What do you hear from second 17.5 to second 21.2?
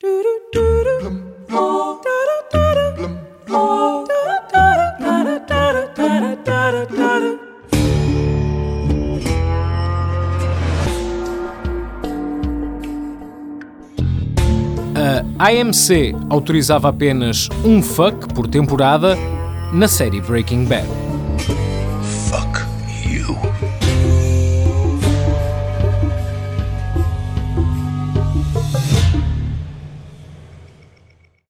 um fuck por temporada na série Breaking Bad.